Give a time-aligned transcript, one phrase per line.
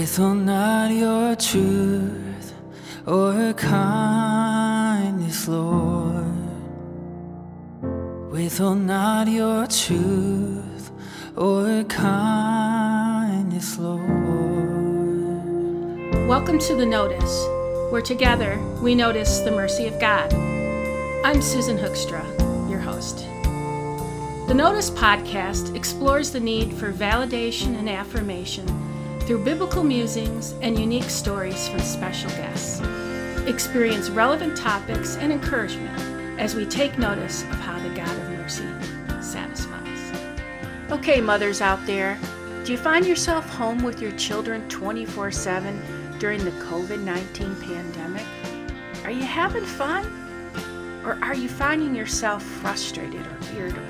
[0.00, 2.54] Withhold not your truth
[3.06, 6.24] or kindness, Lord.
[8.32, 10.90] Withhold not your truth
[11.36, 14.00] or kindness, Lord.
[16.26, 17.46] Welcome to the Notice,
[17.90, 20.32] where together we notice the mercy of God.
[21.26, 22.24] I'm Susan Hoekstra,
[22.70, 23.26] your host.
[24.48, 28.89] The Notice podcast explores the need for validation and affirmation
[29.22, 32.80] through biblical musings and unique stories from special guests.
[33.46, 35.98] Experience relevant topics and encouragement
[36.40, 38.66] as we take notice of how the God of mercy
[39.20, 40.12] satisfies.
[40.90, 42.18] Okay, mothers out there,
[42.64, 48.26] do you find yourself home with your children 24 7 during the COVID 19 pandemic?
[49.04, 50.16] Are you having fun?
[51.04, 53.82] Or are you finding yourself frustrated or irritable?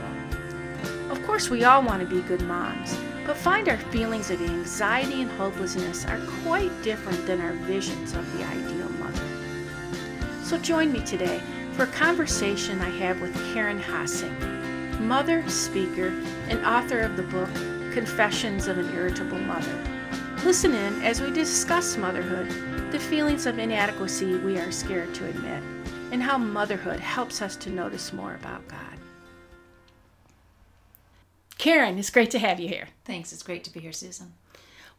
[1.11, 5.23] Of course, we all want to be good moms, but find our feelings of anxiety
[5.23, 9.23] and hopelessness are quite different than our visions of the ideal mother.
[10.43, 11.41] So join me today
[11.73, 16.09] for a conversation I have with Karen Hossink, mother, speaker,
[16.49, 17.53] and author of the book
[17.93, 19.77] Confessions of an Irritable Mother.
[20.45, 22.49] Listen in as we discuss motherhood,
[22.93, 25.63] the feelings of inadequacy we are scared to admit,
[26.13, 29.00] and how motherhood helps us to notice more about God.
[31.61, 32.89] Karen, it's great to have you here.
[33.05, 33.35] Thanks.
[33.35, 34.33] It's great to be here, Susan.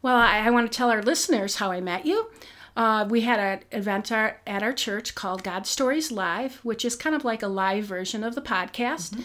[0.00, 2.30] Well, I, I want to tell our listeners how I met you.
[2.76, 6.94] Uh, we had an event our, at our church called God Stories Live, which is
[6.94, 9.10] kind of like a live version of the podcast.
[9.10, 9.22] Mm-hmm.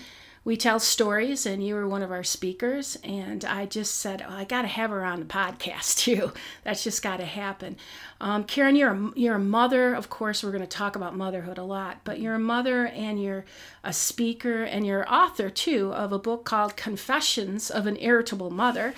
[0.47, 2.97] We tell stories, and you were one of our speakers.
[3.03, 6.31] And I just said, oh, I got to have her on the podcast too.
[6.63, 7.75] That's just got to happen.
[8.21, 9.93] Um, Karen, you're a, you're a mother.
[9.93, 13.21] Of course, we're going to talk about motherhood a lot, but you're a mother and
[13.21, 13.43] you're
[13.83, 18.93] a speaker and you're author too of a book called Confessions of an Irritable Mother,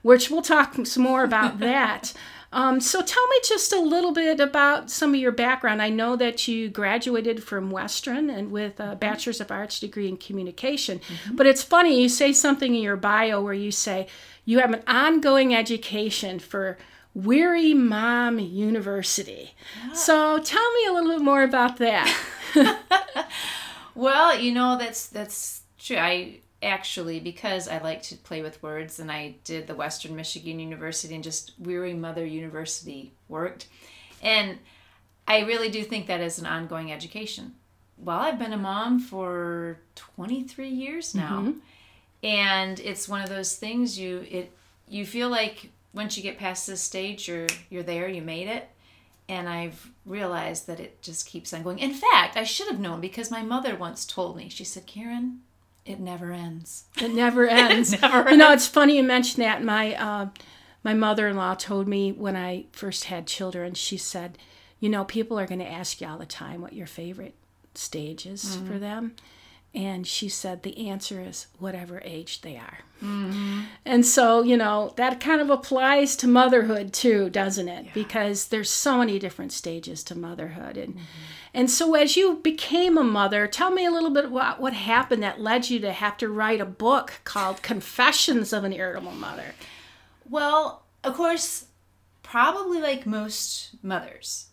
[0.00, 2.14] which we'll talk some more about that.
[2.54, 5.82] Um, so tell me just a little bit about some of your background.
[5.82, 10.16] I know that you graduated from Western and with a Bachelor's of Arts degree in
[10.16, 11.00] communication.
[11.00, 11.34] Mm-hmm.
[11.34, 14.06] But it's funny, you say something in your bio where you say
[14.44, 16.78] you have an ongoing education for
[17.12, 19.54] Weary Mom University.
[19.84, 19.92] Yeah.
[19.94, 22.16] So tell me a little bit more about that.
[23.96, 25.96] well, you know that's that's true.
[25.96, 30.58] I actually because I like to play with words and I did the Western Michigan
[30.58, 33.66] University and just Weary Mother University worked.
[34.22, 34.58] And
[35.28, 37.54] I really do think that is an ongoing education.
[37.98, 41.40] Well, I've been a mom for 23 years now.
[41.40, 41.58] Mm-hmm.
[42.22, 44.50] And it's one of those things you it
[44.88, 48.68] you feel like once you get past this stage you're you're there, you made it.
[49.28, 51.78] And I've realized that it just keeps on going.
[51.78, 54.48] In fact, I should have known because my mother once told me.
[54.48, 55.40] She said, "Karen,
[55.84, 56.84] it never ends.
[57.00, 57.92] It never ends.
[57.92, 59.62] it never you know, it's funny you mentioned that.
[59.62, 60.28] My uh,
[60.82, 63.74] my mother in law told me when I first had children.
[63.74, 64.38] She said,
[64.80, 67.34] "You know, people are going to ask you all the time what your favorite
[67.74, 68.66] stage is mm-hmm.
[68.66, 69.16] for them."
[69.74, 72.78] And she said the answer is whatever age they are.
[73.04, 73.60] Mm-hmm.
[73.84, 77.86] And so, you know, that kind of applies to motherhood too, doesn't it?
[77.86, 77.90] Yeah.
[77.92, 80.76] Because there's so many different stages to motherhood.
[80.78, 81.04] And mm-hmm.
[81.52, 85.22] and so as you became a mother, tell me a little bit what what happened
[85.22, 89.54] that led you to have to write a book called Confessions of an Irritable Mother.
[90.28, 91.66] Well, of course,
[92.22, 94.46] probably like most mothers,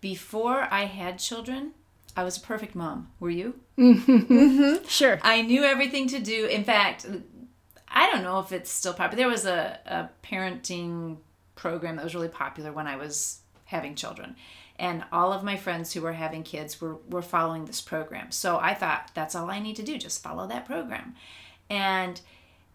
[0.00, 1.72] before I had children,
[2.14, 3.08] I was a perfect mom.
[3.18, 3.60] Were you?
[3.78, 4.86] Mm-hmm.
[4.86, 5.18] Sure.
[5.22, 6.46] I knew everything to do.
[6.46, 7.06] In fact,
[7.90, 9.22] I don't know if it's still popular.
[9.22, 11.18] There was a, a parenting
[11.54, 14.36] program that was really popular when I was having children.
[14.78, 18.30] And all of my friends who were having kids were, were following this program.
[18.30, 21.16] So I thought, that's all I need to do, just follow that program.
[21.68, 22.20] And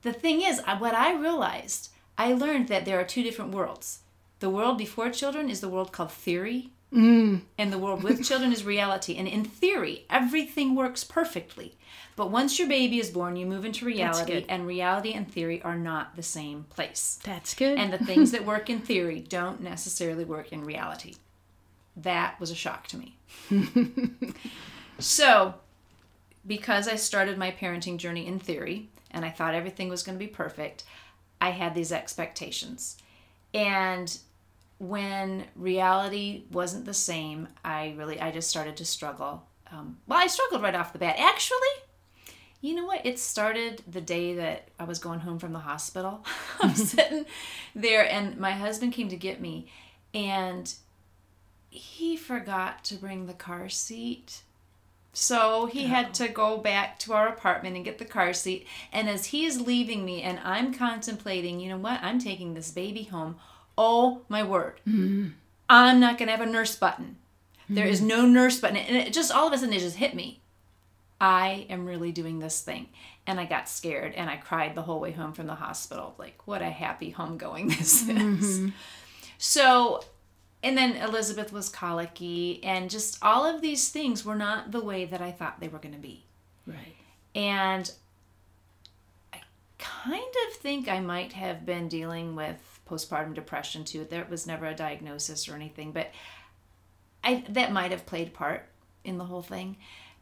[0.02, 4.00] the thing is, what I realized, I learned that there are two different worlds.
[4.40, 7.42] The world before children is the world called theory, Mm.
[7.58, 9.18] And the world with children is reality.
[9.18, 11.76] And in theory, everything works perfectly.
[12.16, 15.76] But once your baby is born, you move into reality, and reality and theory are
[15.76, 17.20] not the same place.
[17.24, 17.78] That's good.
[17.80, 21.16] And the things that work in theory don't necessarily work in reality.
[21.98, 23.18] That was a shock to me.
[25.00, 25.56] so,
[26.46, 30.24] because I started my parenting journey in theory and I thought everything was going to
[30.24, 30.84] be perfect,
[31.42, 32.98] I had these expectations.
[33.56, 34.18] And
[34.84, 39.44] when reality wasn't the same, I really I just started to struggle.
[39.72, 41.16] Um, well, I struggled right off the bat.
[41.18, 41.58] Actually,
[42.60, 43.06] you know what?
[43.06, 46.26] It started the day that I was going home from the hospital.
[46.62, 47.26] I'm sitting
[47.74, 49.68] there, and my husband came to get me,
[50.14, 50.74] and
[51.70, 54.42] he forgot to bring the car seat.
[55.14, 55.88] So he oh.
[55.88, 58.68] had to go back to our apartment and get the car seat.
[58.92, 62.02] And as he is leaving me, and I'm contemplating, you know what?
[62.04, 63.38] I'm taking this baby home
[63.78, 65.30] oh my word, mm-hmm.
[65.70, 67.18] I'm not going to have a nurse button.
[67.70, 68.10] There is mm-hmm.
[68.10, 68.78] no nurse button.
[68.78, 70.42] And it just all of a sudden it just hit me.
[71.20, 72.90] I am really doing this thing.
[73.26, 76.14] And I got scared and I cried the whole way home from the hospital.
[76.18, 78.10] Like, what a happy homegoing this is.
[78.10, 78.70] Mm-hmm.
[79.38, 80.04] So,
[80.62, 85.04] and then Elizabeth was colicky, and just all of these things were not the way
[85.06, 86.24] that I thought they were going to be.
[86.66, 86.96] Right.
[87.36, 87.92] And
[89.34, 89.42] I
[89.80, 94.06] kind of think I might have been dealing with postpartum depression too.
[94.10, 96.12] There was never a diagnosis or anything, but
[97.24, 98.66] I that might have played part
[99.04, 99.78] in the whole thing.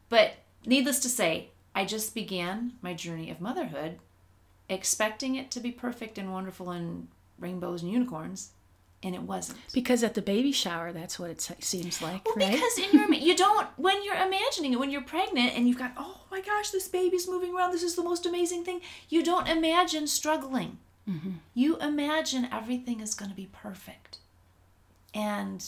[0.10, 0.34] But
[0.66, 4.00] needless to say, I just began my journey of motherhood
[4.70, 7.08] expecting it to be perfect and wonderful and
[7.40, 8.52] rainbows and unicorns,
[9.04, 9.60] and it wasn't.
[9.74, 12.54] Because at the baby shower, that's what it seems like, Well, right?
[12.54, 15.92] because in your you don't when you're imagining it when you're pregnant and you've got
[15.98, 19.48] oh my gosh this baby's moving around this is the most amazing thing you don't
[19.48, 20.78] imagine struggling.
[21.10, 21.32] Mm-hmm.
[21.54, 24.18] You imagine everything is going to be perfect,
[25.14, 25.66] and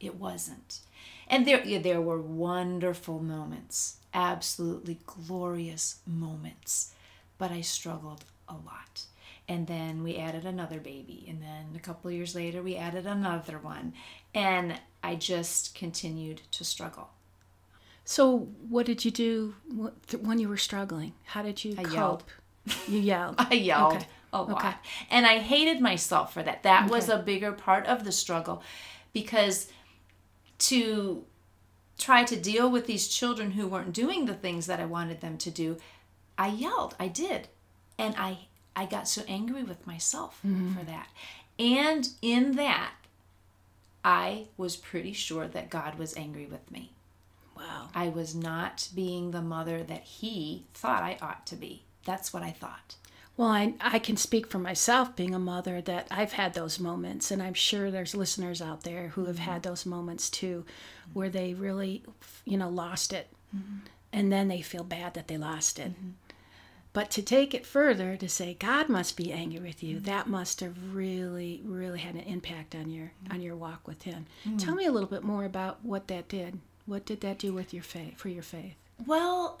[0.00, 0.80] it wasn't.
[1.28, 6.92] And there yeah, there were wonderful moments, absolutely glorious moments,
[7.36, 9.02] but I struggled a lot.
[9.50, 13.58] And then we added another baby, and then a couple years later we added another
[13.58, 13.94] one,
[14.34, 17.10] and I just continued to struggle.
[18.04, 19.54] so, what did you do
[20.20, 21.12] when you were struggling?
[21.24, 21.92] How did you I cope?
[21.94, 22.24] yelled.
[22.86, 23.36] You yelled.
[23.38, 24.06] I yelled Okay.
[24.32, 24.64] A lot.
[24.64, 24.74] Okay.
[25.10, 26.62] And I hated myself for that.
[26.62, 28.62] That was a bigger part of the struggle
[29.12, 29.68] because
[30.58, 31.24] to
[31.96, 35.38] try to deal with these children who weren't doing the things that I wanted them
[35.38, 35.76] to do,
[36.36, 36.94] I yelled.
[36.98, 37.48] I did.
[37.98, 38.38] And I
[38.76, 40.74] I got so angry with myself mm-hmm.
[40.74, 41.08] for that.
[41.58, 42.92] And in that
[44.04, 46.92] I was pretty sure that God was angry with me.
[47.56, 47.88] Wow.
[47.94, 51.82] I was not being the mother that he thought I ought to be.
[52.04, 52.94] That's what I thought.
[53.38, 57.30] Well, I, I can speak for myself being a mother that I've had those moments,
[57.30, 60.64] and I'm sure there's listeners out there who have had those moments too,
[61.12, 62.02] where they really,
[62.44, 63.28] you know, lost it.
[63.56, 63.76] Mm-hmm.
[64.12, 65.92] And then they feel bad that they lost it.
[65.92, 66.08] Mm-hmm.
[66.92, 70.06] But to take it further, to say God must be angry with you, mm-hmm.
[70.06, 74.26] that must have really, really had an impact on your on your walk with Him.
[74.58, 76.58] Tell me a little bit more about what that did.
[76.86, 78.74] What did that do with your faith for your faith?
[79.06, 79.60] Well,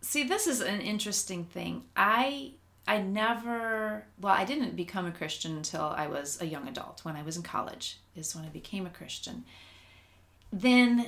[0.00, 1.82] see, this is an interesting thing.
[1.96, 2.52] I
[2.86, 7.04] I never well, I didn't become a Christian until I was a young adult.
[7.04, 9.44] When I was in college is when I became a Christian.
[10.52, 11.06] Then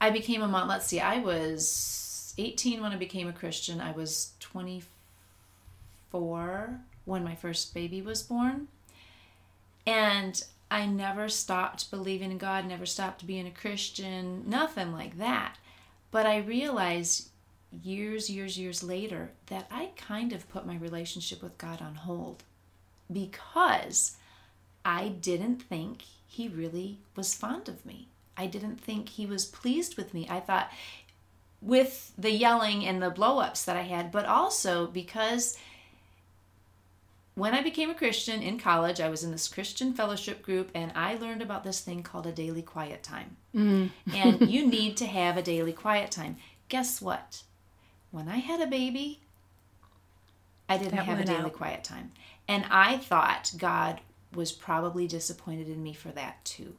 [0.00, 0.68] I became a mom.
[0.68, 3.80] Let's see, I was 18 when I became a Christian.
[3.80, 8.68] I was 24 when my first baby was born.
[9.86, 15.56] And I never stopped believing in God, never stopped being a Christian, nothing like that.
[16.10, 17.28] But I realized
[17.70, 22.42] years, years, years later that I kind of put my relationship with God on hold
[23.12, 24.16] because
[24.84, 28.08] I didn't think He really was fond of me.
[28.36, 30.26] I didn't think He was pleased with me.
[30.30, 30.70] I thought
[31.60, 35.58] with the yelling and the blow ups that I had, but also because
[37.34, 40.90] when I became a Christian in college, I was in this Christian fellowship group and
[40.94, 43.36] I learned about this thing called a daily quiet time.
[43.54, 43.90] Mm.
[44.12, 46.36] and you need to have a daily quiet time.
[46.68, 47.42] Guess what?
[48.10, 49.20] When I had a baby,
[50.68, 51.52] I didn't That have a daily out.
[51.52, 52.12] quiet time.
[52.46, 54.00] And I thought God
[54.34, 56.74] was probably disappointed in me for that too.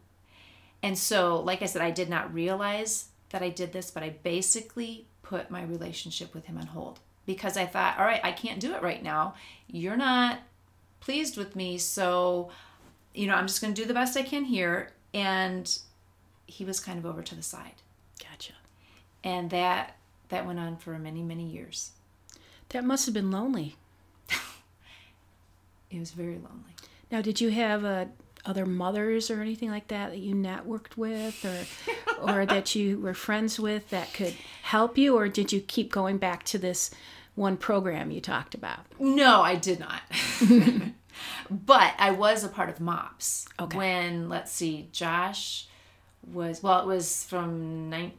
[0.81, 4.09] And so, like I said, I did not realize that I did this, but I
[4.23, 8.59] basically put my relationship with him on hold because I thought, all right, I can't
[8.59, 9.35] do it right now.
[9.67, 10.39] You're not
[10.99, 12.49] pleased with me, so
[13.13, 14.91] you know, I'm just going to do the best I can here.
[15.13, 15.77] And
[16.45, 17.81] he was kind of over to the side,
[18.19, 18.53] Gotcha.
[19.23, 19.95] and that
[20.29, 21.91] that went on for many many years.
[22.69, 23.75] That must have been lonely.
[25.91, 26.75] It was very lonely.
[27.11, 28.05] Now, did you have uh,
[28.45, 31.65] other mothers or anything like that that you networked with, or
[32.21, 36.17] or that you were friends with that could help you, or did you keep going
[36.17, 36.91] back to this
[37.35, 38.79] one program you talked about?
[38.99, 40.01] No, I did not.
[41.49, 43.47] but I was a part of MOPS.
[43.59, 43.77] Okay.
[43.77, 45.67] When, let's see, Josh
[46.31, 48.11] was, well, it was from 19,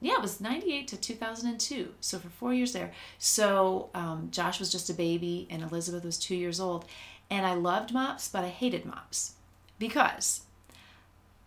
[0.00, 1.94] yeah, it was 98 to 2002.
[2.00, 2.92] So for four years there.
[3.18, 6.84] So um, Josh was just a baby and Elizabeth was two years old.
[7.30, 9.34] And I loved MOPS, but I hated MOPS
[9.78, 10.42] because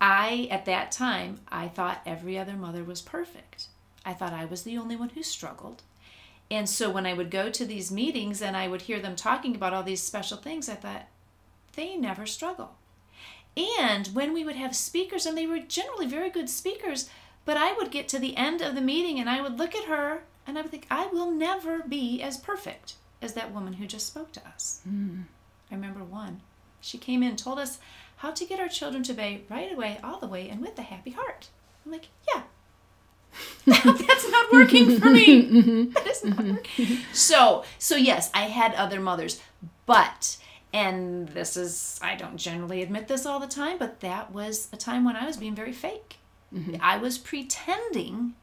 [0.00, 3.68] I, at that time, I thought every other mother was perfect.
[4.04, 5.82] I thought I was the only one who struggled.
[6.50, 9.54] And so when I would go to these meetings and I would hear them talking
[9.54, 11.06] about all these special things, I thought,
[11.74, 12.76] they never struggle.
[13.56, 17.08] And when we would have speakers, and they were generally very good speakers,
[17.44, 19.84] but I would get to the end of the meeting and I would look at
[19.84, 23.86] her and I would think, I will never be as perfect as that woman who
[23.86, 24.80] just spoke to us.
[24.86, 24.90] I
[25.70, 26.40] I remember one.
[26.80, 27.78] She came in, told us
[28.16, 30.82] how to get our children to obey right away, all the way, and with a
[30.82, 31.48] happy heart.
[31.84, 32.42] I'm like, yeah.
[33.66, 35.86] That's not working for me.
[35.94, 36.98] That is not working.
[37.12, 39.40] So, so yes, I had other mothers,
[39.86, 40.36] but
[40.72, 44.76] and this is I don't generally admit this all the time, but that was a
[44.76, 46.18] time when I was being very fake.
[46.54, 46.76] Mm-hmm.
[46.80, 48.34] I was pretending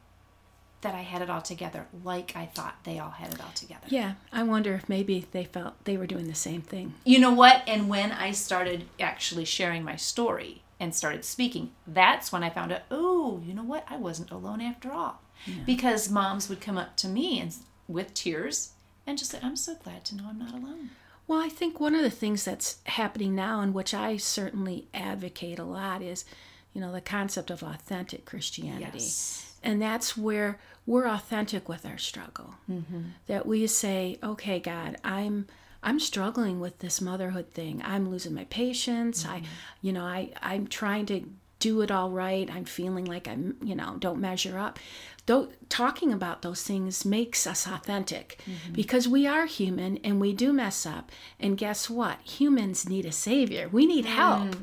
[0.82, 3.86] that I had it all together, like I thought they all had it all together.
[3.88, 6.94] Yeah, I wonder if maybe they felt they were doing the same thing.
[7.04, 7.62] You know what?
[7.66, 12.72] And when I started actually sharing my story and started speaking, that's when I found
[12.72, 13.86] out, oh, you know what?
[13.88, 15.20] I wasn't alone after all.
[15.66, 17.52] Because moms would come up to me and
[17.88, 18.72] with tears
[19.06, 20.90] and just say, I'm so glad to know I'm not alone.
[21.26, 25.58] Well, I think one of the things that's happening now, and which I certainly advocate
[25.58, 26.24] a lot, is,
[26.72, 28.98] you know, the concept of authentic Christianity.
[28.98, 29.54] Yes.
[29.62, 32.54] And that's where we're authentic with our struggle.
[32.70, 33.02] Mm-hmm.
[33.26, 35.46] That we say, okay, God, I'm
[35.82, 37.82] I'm struggling with this motherhood thing.
[37.84, 39.26] I'm losing my patience.
[39.26, 39.46] I, mm-hmm.
[39.82, 41.24] you know, I I'm trying to
[41.62, 42.50] do it all right.
[42.52, 44.80] I'm feeling like I'm, you know, don't measure up.
[45.26, 48.40] Though talking about those things makes us authentic
[48.72, 51.12] because we are human and we do mess up.
[51.38, 52.18] And guess what?
[52.22, 53.68] Humans need a savior.
[53.70, 54.56] We need help.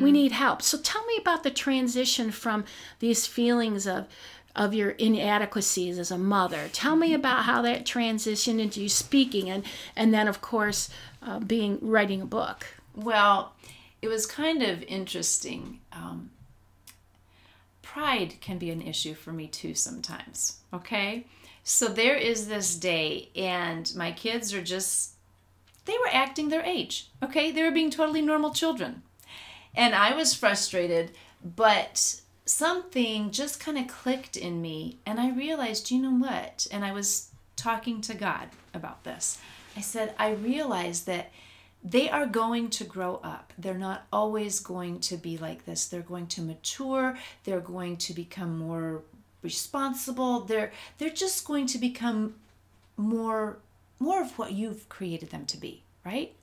[0.00, 0.62] We need help.
[0.62, 2.64] So tell me about the transition from
[3.00, 4.06] these feelings of
[4.54, 6.68] of your inadequacies as a mother.
[6.72, 9.64] Tell me about how that transitioned into you speaking and
[9.96, 10.90] and then of course
[11.26, 12.64] uh, being writing a book.
[12.94, 13.54] Well,
[14.00, 15.80] it was kind of interesting.
[15.92, 16.30] Um,
[17.94, 20.58] pride can be an issue for me too sometimes.
[20.72, 21.26] Okay.
[21.62, 25.12] So there is this day, and my kids are just,
[25.84, 27.10] they were acting their age.
[27.22, 27.52] Okay.
[27.52, 29.02] They were being totally normal children.
[29.76, 31.12] And I was frustrated,
[31.56, 34.98] but something just kind of clicked in me.
[35.06, 36.66] And I realized, you know what?
[36.72, 39.38] And I was talking to God about this.
[39.76, 41.30] I said, I realized that
[41.84, 43.52] they are going to grow up.
[43.58, 45.84] They're not always going to be like this.
[45.84, 47.18] They're going to mature.
[47.44, 49.02] They're going to become more
[49.42, 50.40] responsible.
[50.40, 52.36] They're they're just going to become
[52.96, 53.58] more
[54.00, 56.34] more of what you've created them to be, right?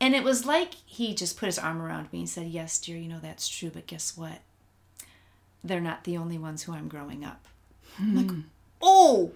[0.00, 2.96] And it was like he just put his arm around me and said, "Yes, dear,
[2.96, 4.40] you know that's true, but guess what?
[5.62, 7.46] They're not the only ones who I'm growing up."
[7.98, 8.40] I'm like, hmm.
[8.80, 9.32] "Oh,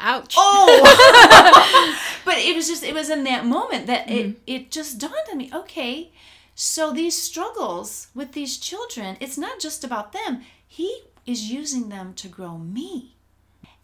[0.00, 0.34] Ouch.
[0.36, 2.00] oh.
[2.24, 4.38] But it was just it was in that moment that it mm-hmm.
[4.46, 6.10] it just dawned on me okay
[6.54, 10.42] so these struggles with these children it's not just about them.
[10.66, 13.14] He is using them to grow me.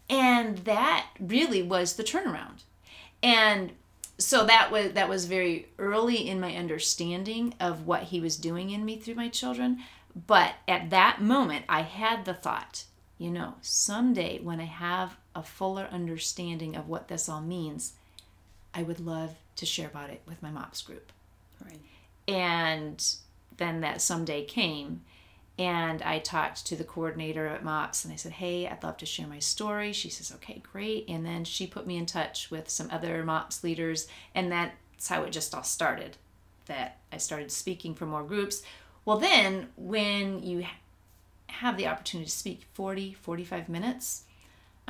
[0.09, 2.63] And that really was the turnaround.
[3.23, 3.71] And
[4.17, 8.69] so that was that was very early in my understanding of what he was doing
[8.69, 9.79] in me through my children.
[10.27, 12.83] But at that moment i had the thought
[13.17, 17.93] you know someday when i have a fuller understanding of what this all means
[18.73, 21.11] i would love to share about it with my mops group.
[21.63, 21.79] Right.
[22.27, 23.15] and
[23.57, 25.01] then that someday came
[25.59, 29.05] and i talked to the coordinator at mops and i said hey i'd love to
[29.05, 29.93] share my story.
[29.93, 31.05] She says okay great.
[31.07, 35.23] And then she put me in touch with some other mops leaders and that's how
[35.23, 36.17] it just all started
[36.65, 38.63] that i started speaking for more groups.
[39.05, 40.65] Well then when you
[41.47, 44.23] have the opportunity to speak 40 45 minutes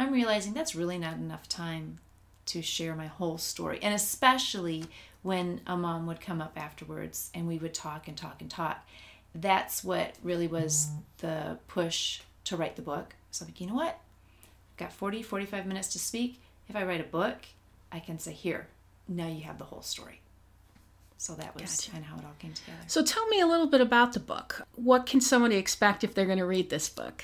[0.01, 1.99] i'm realizing that's really not enough time
[2.51, 3.79] to share my whole story.
[3.81, 4.85] And especially
[5.21, 8.85] when a mom would come up afterwards and we would talk and talk and talk.
[9.33, 10.97] That's what really was mm-hmm.
[11.19, 13.15] the push to write the book.
[13.29, 13.99] So, I'm like, you know what?
[14.71, 16.41] I've got 40, 45 minutes to speak.
[16.67, 17.37] If I write a book,
[17.91, 18.67] I can say, here,
[19.07, 20.19] now you have the whole story.
[21.17, 21.91] So that was Gotcha.
[21.91, 22.79] kind of how it all came together.
[22.87, 24.63] So tell me a little bit about the book.
[24.75, 27.23] What can somebody expect if they're going to read this book?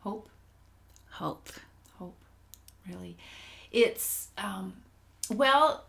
[0.00, 0.28] Hope.
[1.12, 1.48] Hope.
[2.88, 3.16] Really.
[3.70, 4.74] It's um
[5.30, 5.84] well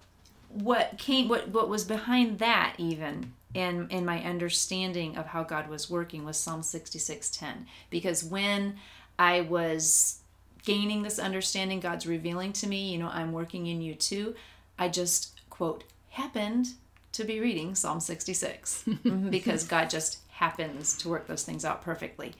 [0.49, 5.67] what came what what was behind that even in in my understanding of how god
[5.67, 8.75] was working was psalm 66:10 because when
[9.17, 10.19] i was
[10.63, 14.35] gaining this understanding god's revealing to me you know i'm working in you too
[14.77, 16.67] i just quote happened
[17.11, 21.83] to be reading psalm 66 Mhm, because god just happens to work those things out
[21.83, 22.33] perfectly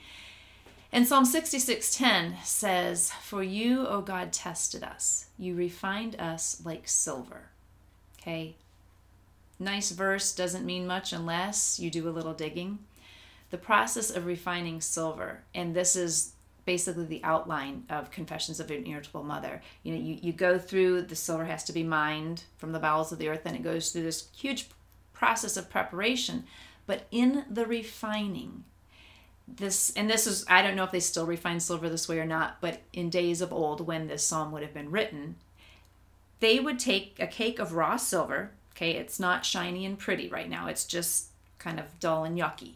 [0.93, 5.25] and Psalm 66:10 says, "For you, O God, tested us.
[5.37, 7.49] You refined us like silver."
[8.21, 8.55] Okay.
[9.59, 12.79] Nice verse doesn't mean much unless you do a little digging.
[13.49, 16.33] The process of refining silver, and this is
[16.65, 19.61] basically the outline of Confessions of an Irritable Mother.
[19.83, 23.11] You know, you, you go through the silver has to be mined from the bowels
[23.11, 24.69] of the earth, and it goes through this huge
[25.11, 26.45] process of preparation.
[26.85, 28.63] But in the refining,
[29.47, 32.25] this and this is i don't know if they still refine silver this way or
[32.25, 35.35] not but in days of old when this psalm would have been written
[36.39, 40.49] they would take a cake of raw silver Okay, it's not shiny and pretty right
[40.49, 40.67] now.
[40.67, 41.27] It's just
[41.59, 42.73] kind of dull and yucky.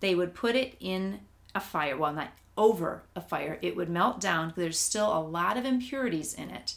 [0.00, 1.20] They would put it in
[1.54, 3.58] a fire, well, not over a fire.
[3.60, 4.54] It would melt down.
[4.56, 6.74] There's still a lot of impurities in it.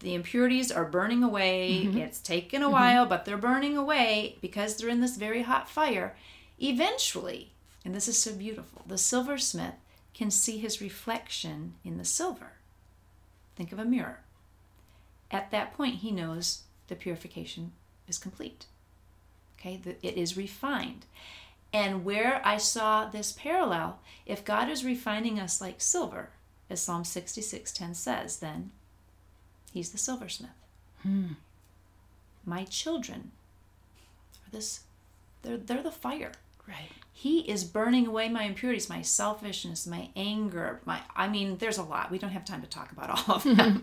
[0.00, 1.84] The impurities are burning away.
[1.84, 1.98] Mm-hmm.
[1.98, 2.72] It's taken a mm-hmm.
[2.72, 6.16] while, but they're burning away because they're in this very hot fire.
[6.60, 7.52] Eventually,
[7.84, 9.74] and this is so beautiful, the silversmith
[10.14, 12.52] can see his reflection in the silver.
[13.56, 14.20] Think of a mirror.
[15.30, 17.72] At that point, he knows the purification
[18.08, 18.66] is complete.
[19.58, 21.06] Okay, it is refined.
[21.72, 26.30] And where I saw this parallel, if God is refining us like silver,
[26.70, 28.70] as Psalm 66:10 says, then
[29.72, 30.50] he's the silversmith.
[31.02, 31.32] Hmm.
[32.44, 33.32] My children
[34.46, 34.80] are this
[35.42, 36.32] they're they're the fire.
[36.66, 36.90] Right.
[37.18, 41.82] He is burning away my impurities, my selfishness, my anger, my I mean, there's a
[41.82, 42.12] lot.
[42.12, 43.82] We don't have time to talk about all of them.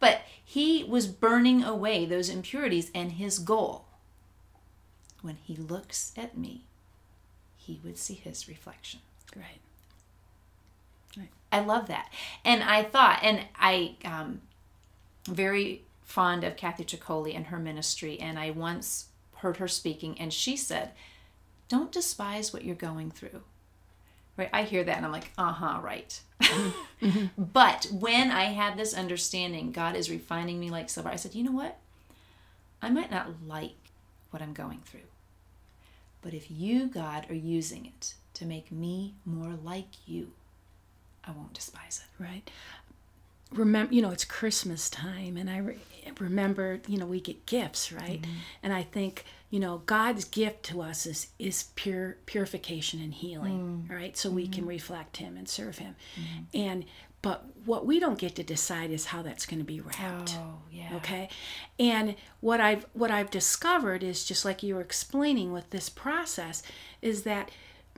[0.00, 3.84] but he was burning away those impurities and his goal
[5.22, 6.64] when he looks at me,
[7.56, 8.98] he would see his reflection.
[11.16, 11.30] Right.
[11.52, 12.10] I love that.
[12.44, 14.40] And I thought, and I um
[15.28, 20.32] very fond of Kathy Troccoli and her ministry, and I once heard her speaking, and
[20.32, 20.90] she said,
[21.68, 23.42] Don't despise what you're going through.
[24.36, 24.50] Right?
[24.52, 26.20] I hear that and I'm like, uh huh, right.
[27.38, 31.44] but when I had this understanding, God is refining me like silver, I said, you
[31.44, 31.78] know what?
[32.82, 33.76] I might not like
[34.30, 35.00] what I'm going through.
[36.20, 40.32] But if you, God, are using it to make me more like you,
[41.22, 42.22] I won't despise it.
[42.22, 42.50] Right.
[43.52, 45.78] Remember, you know, it's Christmas time, and I re-
[46.18, 48.24] remember, you know, we get gifts, right?
[48.62, 53.86] And I think, you know, God's gift to us is is pure purification and healing,
[53.88, 53.94] mm.
[53.94, 54.16] right?
[54.16, 54.70] So we can mm-hmm.
[54.70, 56.42] reflect Him and serve Him, mm-hmm.
[56.52, 56.84] and
[57.22, 60.36] but what we don't get to decide is how that's going to be wrapped.
[60.36, 60.96] Oh, yeah.
[60.96, 61.28] Okay.
[61.78, 66.64] And what I've what I've discovered is just like you were explaining with this process
[67.00, 67.52] is that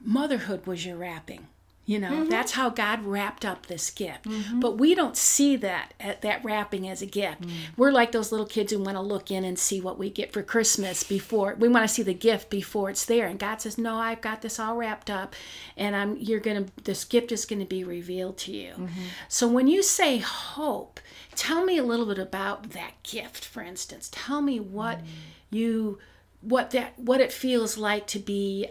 [0.04, 1.46] motherhood was your wrapping.
[1.86, 2.30] You know, mm-hmm.
[2.30, 4.24] that's how God wrapped up this gift.
[4.24, 4.58] Mm-hmm.
[4.58, 7.42] But we don't see that at that wrapping as a gift.
[7.42, 7.50] Mm.
[7.76, 10.32] We're like those little kids who want to look in and see what we get
[10.32, 13.28] for Christmas before we want to see the gift before it's there.
[13.28, 15.36] And God says, "No, I've got this all wrapped up,
[15.76, 19.04] and I'm you're gonna this gift is gonna be revealed to you." Mm-hmm.
[19.28, 20.98] So when you say hope,
[21.36, 23.44] tell me a little bit about that gift.
[23.44, 25.06] For instance, tell me what mm.
[25.50, 26.00] you
[26.40, 28.66] what that what it feels like to be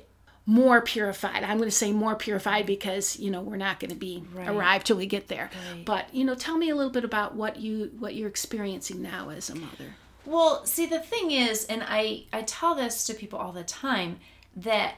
[0.45, 1.43] more purified.
[1.43, 4.47] I'm going to say more purified because you know we're not going to be Right.
[4.47, 5.49] arrive till we get there.
[5.73, 5.85] Right.
[5.85, 9.29] But you know, tell me a little bit about what you what you're experiencing now
[9.29, 9.95] as a mother.
[10.25, 14.17] Well, see, the thing is, and I, I tell this to people all the time,
[14.55, 14.95] that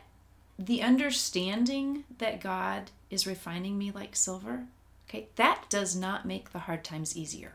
[0.58, 4.64] the understanding that God is refining me like silver,
[5.10, 7.54] okay, that does not make the hard times easier.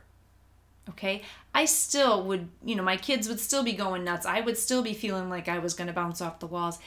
[0.91, 1.23] Okay,
[1.55, 4.27] I still would, you know, my kids would still be going nuts.
[4.27, 6.79] I would still be feeling like I was going to bounce off the walls.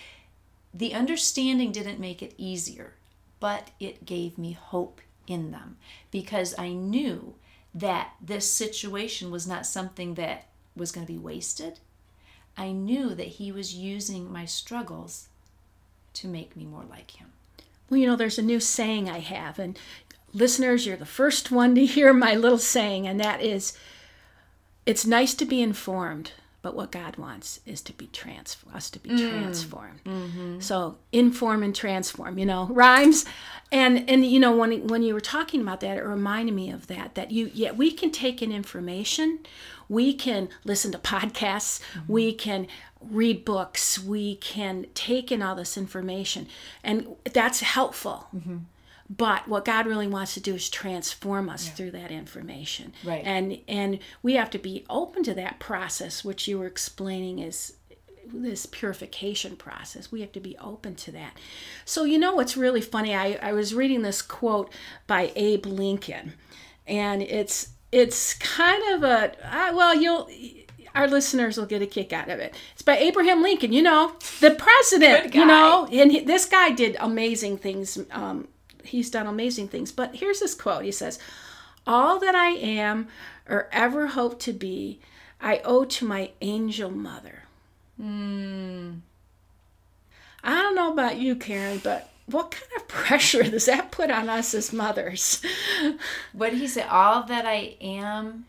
[0.78, 2.96] The understanding didn't make it easier,
[3.40, 5.78] but it gave me hope in them
[6.12, 7.36] because I knew
[7.74, 11.80] that this situation was not something that was going to be wasted.
[12.58, 15.30] I knew that He was using my struggles
[16.16, 17.28] to make me more like Him.
[17.90, 19.80] Well, you know, there's a new saying I have, and
[20.34, 23.78] listeners, you're the first one to hear my little saying, and that is
[24.86, 26.34] it's nice to be informed,
[26.66, 29.30] but what God wants is to be trans us to be mm.
[29.30, 30.04] transformed.
[30.04, 30.62] Mm-hmm.
[30.62, 33.24] So inform and transform, you know, rhymes.
[33.72, 36.88] And and you know, when when you were talking about that, it reminded me of
[36.88, 39.42] that, that you yeah, we can take in information,
[39.88, 42.12] we can listen to podcasts, mm-hmm.
[42.12, 42.66] we can
[43.00, 46.48] read books, we can take in all this information,
[46.84, 48.26] and that's helpful.
[48.36, 48.58] Mm-hmm.
[49.10, 52.94] But what God really wants to do is transform us through that information.
[53.04, 53.24] Right.
[53.24, 57.78] And and we have to be open to that process, which you were explaining is
[58.34, 60.12] this purification process.
[60.12, 61.38] We have to be open to that.
[61.86, 63.14] So you know what's really funny?
[63.16, 64.74] I, I was reading this quote
[65.06, 66.34] by Abe Lincoln,
[66.88, 70.30] and it's it's kind of a uh, well you'll
[70.96, 72.56] our listeners will get a kick out of it.
[72.74, 76.96] It's by Abraham Lincoln, you know, the president, you know, and he, this guy did
[77.00, 78.00] amazing things.
[78.12, 78.48] Um,
[78.88, 79.92] he's done amazing things.
[79.92, 81.20] But here's this quote He says,
[81.88, 83.08] All that I am
[83.48, 85.00] or ever hope to be,
[85.42, 87.44] I owe to my angel mother.
[87.98, 88.94] Hmm.
[90.44, 94.30] I don't know about you, Karen, but what kind of pressure does that put on
[94.30, 95.42] us as mothers?
[96.34, 96.84] What did He say?
[96.84, 98.46] All that I am.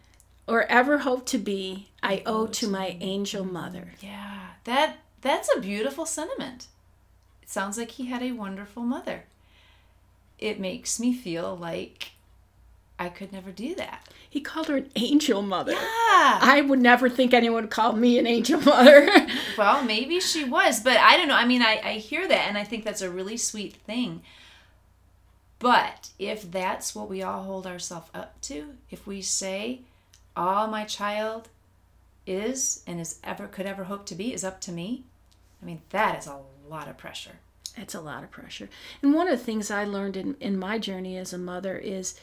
[0.46, 3.92] or ever hope to be, I owe to my angel mother.
[4.01, 6.66] Yeah, that that's a beautiful sentiment.
[7.42, 9.25] It sounds like he had a wonderful mother.
[10.38, 12.12] It makes me feel like
[12.99, 14.09] I could never do that.
[14.29, 15.72] He called her an angel mother.
[15.72, 15.81] Yeah.
[15.81, 19.09] I would never think anyone would call me an angel mother.
[19.57, 21.35] Well, maybe she was, but I don't know.
[21.35, 24.20] I mean, I, I hear that and I think that's a really sweet thing.
[25.59, 29.81] But if that's what we all hold ourselves up to, if we say
[30.37, 31.49] all my child
[32.27, 35.05] is and is ever could ever hope to be is up to me,
[35.62, 37.38] I mean, that is a lot of pressure.
[37.77, 38.69] It's a lot of pressure.
[39.03, 42.15] And one of the things I learned in, in my journey as a mother is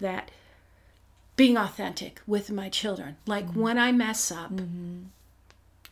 [0.00, 0.30] that
[1.36, 3.60] being authentic with my children, like mm-hmm.
[3.60, 5.04] when I mess up, mm-hmm.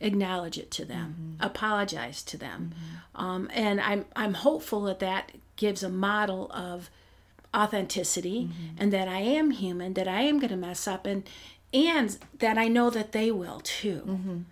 [0.01, 1.45] acknowledge it to them, mm-hmm.
[1.45, 2.73] apologize to them,
[3.13, 6.89] um, and I'm I'm hopeful that that gives a model of
[7.55, 11.23] authenticity and that I am human, that I am going to mess up, and
[11.73, 14.43] and that I know that they will too,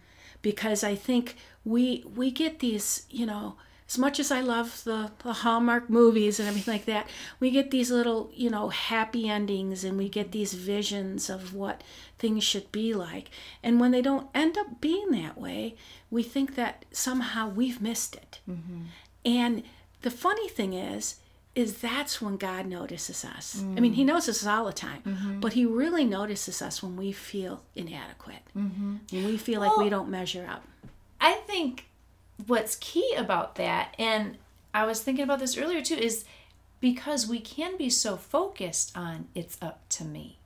[0.41, 3.55] because I think we we get these you know
[3.93, 7.07] as much as I love the, the Hallmark movies and everything like that,
[7.39, 11.83] we get these little, you know, happy endings and we get these visions of what
[12.17, 13.29] things should be like.
[13.61, 15.75] And when they don't end up being that way,
[16.09, 18.39] we think that somehow we've missed it.
[18.49, 18.81] Mm-hmm.
[19.25, 19.63] And
[20.01, 21.17] the funny thing is,
[21.53, 23.61] is that's when God notices us.
[23.61, 23.95] I mean, mm.
[23.95, 25.39] He notices us all the time, mm-hmm.
[25.39, 28.95] but He really notices us when we feel inadequate, mm-hmm.
[29.11, 30.63] when we feel like we don't measure up.
[31.21, 31.85] I think
[32.47, 34.37] what's key about that, and
[34.73, 36.25] I was thinking about this earlier too, is
[36.79, 40.37] because we can be so focused on it's up to me.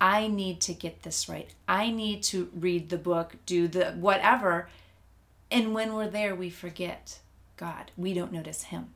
[0.00, 1.48] I need to get this right.
[1.66, 4.68] I need to read the book, do the whatever.
[5.50, 7.20] And when we're there, we forget
[7.56, 7.92] God.
[7.96, 8.88] We don't notice Him,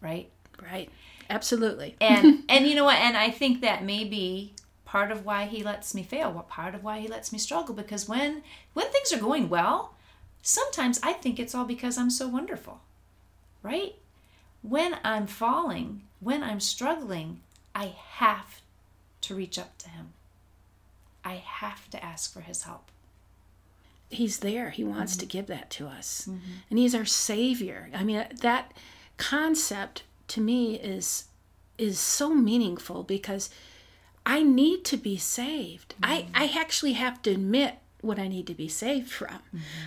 [0.00, 0.28] right?
[0.62, 0.90] Right.
[1.30, 1.96] Absolutely.
[2.00, 4.52] and and you know what and i think that may be
[4.84, 7.74] part of why he lets me fail what part of why he lets me struggle
[7.74, 8.42] because when
[8.74, 9.94] when things are going well
[10.42, 12.80] sometimes i think it's all because i'm so wonderful
[13.62, 13.94] right?
[14.62, 17.40] When i'm falling when i'm struggling
[17.74, 18.60] i have
[19.22, 20.12] to reach up to him.
[21.24, 22.90] I have to ask for his help.
[24.10, 24.70] He's there.
[24.70, 25.30] He wants to mm-hmm.
[25.30, 26.26] give that to us.
[26.28, 26.52] Mm-hmm.
[26.68, 27.88] And he's our savior.
[27.94, 28.72] I mean uh, that
[29.16, 31.24] concept to me is
[31.78, 33.50] is so meaningful because
[34.26, 35.94] i need to be saved.
[36.02, 36.30] I mm-hmm.
[36.34, 39.38] i actually have to admit what i need to be saved from.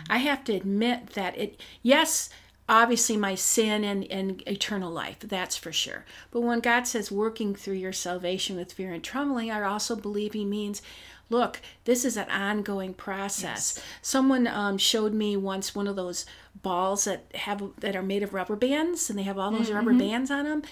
[0.09, 2.29] I have to admit that it yes
[2.67, 6.05] obviously my sin and, and eternal life that's for sure.
[6.31, 10.33] But when god says working through your salvation with fear and trembling i also believe
[10.33, 10.81] he means
[11.29, 13.79] look this is an ongoing process.
[14.01, 16.25] Someone um, showed me once one of those
[16.61, 19.93] balls that have that are made of rubber bands and they have all those rubber
[19.93, 20.63] bands on them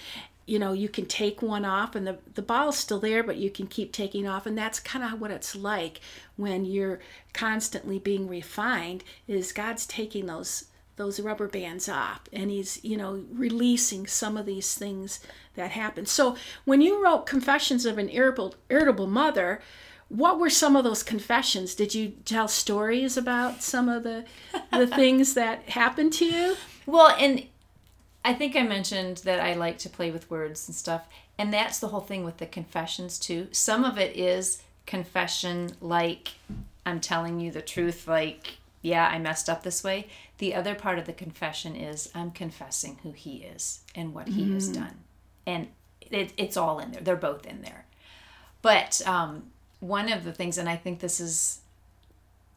[0.46, 3.50] you know you can take one off and the, the ball's still there but you
[3.50, 4.46] can keep taking off.
[4.46, 6.00] And that's kind of what it's like
[6.36, 7.00] when you're
[7.34, 13.24] constantly being refined is god's taking those those rubber bands off and he's you know
[13.32, 15.20] releasing some of these things
[15.56, 16.06] that happen.
[16.06, 19.62] So when you wrote confessions of an irritable irritable mother
[20.10, 21.74] what were some of those confessions?
[21.74, 24.26] Did you tell stories about some of the
[24.72, 26.56] the things that happened to you?
[26.86, 27.48] Well, and
[28.26, 31.08] I think I mentioned that I like to play with words and stuff,
[31.38, 33.50] and that's the whole thing with the confessions too.
[33.52, 36.30] Some of it is confession like
[36.86, 40.08] I'm telling you the truth like yeah, I messed up this way.
[40.38, 44.54] The other part of the confession is I'm confessing who he is and what he
[44.54, 44.98] has done.
[45.48, 45.70] And
[46.12, 47.02] it, it's all in there.
[47.02, 47.86] They're both in there.
[48.62, 51.62] But um, one of the things, and I think this is,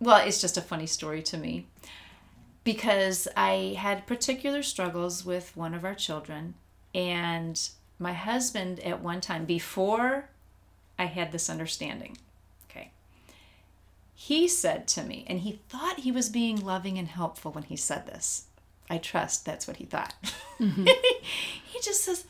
[0.00, 1.66] well, it's just a funny story to me
[2.66, 6.54] because I had particular struggles with one of our children.
[6.92, 7.56] And
[8.00, 10.30] my husband, at one time, before
[10.98, 12.18] I had this understanding,
[12.68, 12.90] okay,
[14.16, 17.76] he said to me, and he thought he was being loving and helpful when he
[17.76, 18.46] said this.
[18.90, 20.14] I trust that's what he thought.
[20.58, 20.86] Mm-hmm.
[21.72, 22.24] he just says,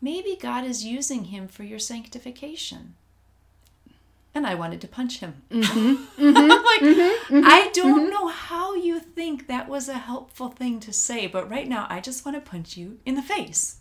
[0.00, 2.96] maybe God is using him for your sanctification.
[4.34, 5.42] And I wanted to punch him.
[5.50, 6.04] Mm-hmm.
[6.24, 6.36] Mm-hmm.
[6.36, 7.40] I'm like, mm-hmm.
[7.44, 11.68] I don't know how you think that was a helpful thing to say, but right
[11.68, 13.78] now I just want to punch you in the face.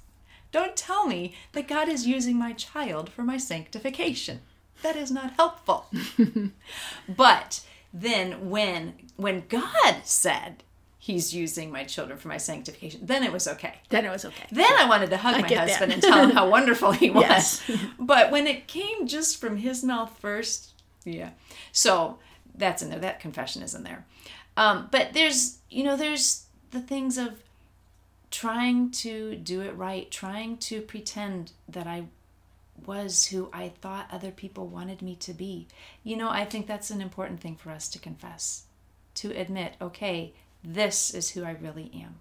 [0.51, 4.41] Don't tell me that God is using my child for my sanctification.
[4.81, 5.87] That is not helpful.
[7.07, 7.61] but
[7.93, 10.63] then when when God said
[11.03, 13.73] he's using my children for my sanctification, then it was okay.
[13.89, 16.49] then it was okay Then I wanted to hug my husband and tell him how
[16.57, 17.23] wonderful he was.
[17.23, 17.71] Yes.
[17.99, 20.71] But when it came just from his mouth first,
[21.03, 21.31] yeah.
[21.73, 22.19] So
[22.55, 22.99] that's in there.
[22.99, 24.05] That confession is in there.
[24.55, 27.43] Um, but there's, you know, there's the things of
[28.31, 32.05] trying to do it right, trying to pretend that I
[32.85, 35.67] was who I thought other people wanted me to be.
[36.01, 38.63] You know, I think that's an important thing for us to confess,
[39.15, 42.19] to admit, okay, this is who I really am.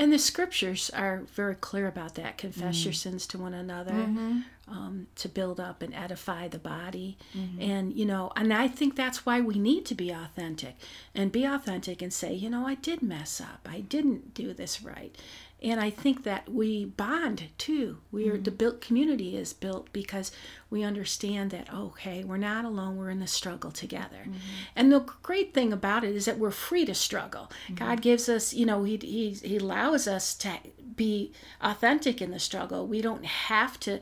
[0.00, 2.38] And the scriptures are very clear about that.
[2.38, 2.86] Confess mm-hmm.
[2.86, 3.92] your sins to one another.
[3.92, 4.40] Mm-hmm.
[4.68, 7.16] um, to build up and edify the body.
[7.36, 7.60] Mm-hmm.
[7.62, 10.76] And, you know, and I think that's why we need to be authentic
[11.14, 13.66] and be authentic and say, you know, I did mess up.
[13.68, 15.16] I didn't do this right.
[15.60, 17.98] And I think that we bond too.
[18.12, 18.56] We are the mm-hmm.
[18.56, 20.30] built community is built because
[20.70, 22.96] we understand that okay, we're not alone.
[22.96, 24.22] We're in the struggle together.
[24.22, 24.36] Mm-hmm.
[24.76, 27.50] And the great thing about it is that we're free to struggle.
[27.64, 27.74] Mm-hmm.
[27.74, 30.58] God gives us, you know, he, he he allows us to
[30.94, 32.86] be authentic in the struggle.
[32.86, 33.98] We don't have to,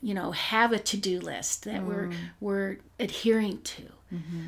[0.00, 2.16] you know, have a to-do list that we're mm.
[2.40, 3.82] we're adhering to.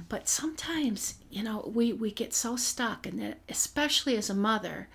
[0.09, 4.89] But sometimes, you know, we we get so stuck and that especially as a mother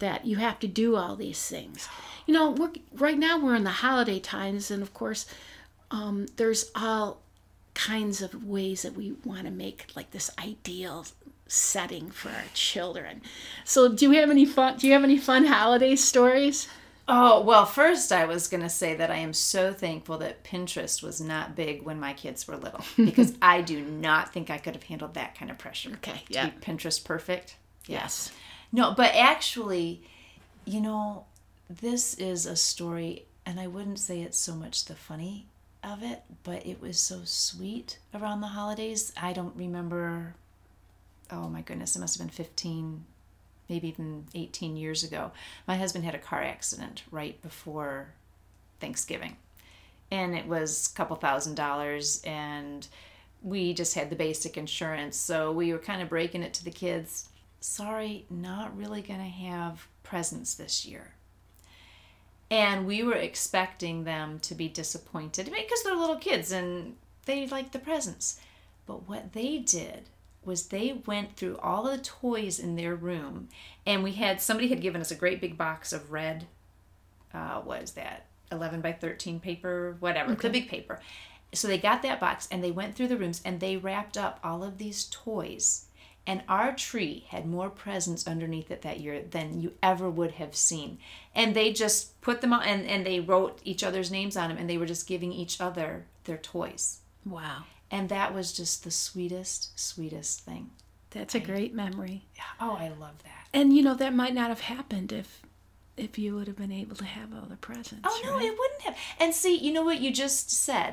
[0.00, 1.88] that you have to do all these things.
[2.26, 5.26] You know, we're right now we're in the holiday times and of course
[5.90, 7.20] um, there's all
[7.74, 11.06] kinds of ways that we want to make like this ideal
[11.46, 13.22] setting for our children.
[13.64, 14.76] So, do you have any fun?
[14.78, 16.68] Do you have any fun holiday stories?
[17.12, 21.02] Oh, well, first I was going to say that I am so thankful that Pinterest
[21.02, 24.74] was not big when my kids were little because I do not think I could
[24.74, 25.90] have handled that kind of pressure.
[25.94, 26.50] Okay, yeah.
[26.60, 27.56] Pinterest perfect.
[27.86, 28.30] Yes.
[28.72, 30.02] No, but actually,
[30.64, 31.24] you know,
[31.68, 35.46] this is a story, and I wouldn't say it's so much the funny
[35.82, 39.12] of it, but it was so sweet around the holidays.
[39.20, 40.34] I don't remember,
[41.30, 43.04] oh my goodness, it must have been 15,
[43.68, 45.32] maybe even 18 years ago.
[45.66, 48.12] My husband had a car accident right before
[48.78, 49.36] Thanksgiving.
[50.12, 52.86] And it was a couple thousand dollars, and
[53.42, 55.16] we just had the basic insurance.
[55.16, 57.29] So we were kind of breaking it to the kids
[57.60, 61.12] sorry, not really going to have presents this year.
[62.50, 66.96] And we were expecting them to be disappointed because they're little kids and
[67.26, 68.40] they like the presents.
[68.86, 70.08] But what they did
[70.44, 73.48] was they went through all the toys in their room
[73.86, 76.46] and we had somebody had given us a great big box of red
[77.34, 80.98] uh, what is that 11 by 13 paper whatever the big paper
[81.52, 84.40] so they got that box and they went through the rooms and they wrapped up
[84.42, 85.86] all of these toys
[86.30, 90.54] and our tree had more presents underneath it that year than you ever would have
[90.54, 90.90] seen
[91.34, 94.58] and they just put them on and, and they wrote each other's names on them
[94.58, 96.84] and they were just giving each other their toys
[97.24, 97.64] Wow.
[97.90, 100.70] and that was just the sweetest sweetest thing
[101.10, 102.18] That's a great memory.
[102.60, 105.42] oh i love that And you know that might not have happened if
[105.96, 108.08] if you would have been able to have all the presents.
[108.10, 108.44] Oh no, right?
[108.46, 108.96] it wouldn't have.
[109.18, 110.92] And see, you know what you just said?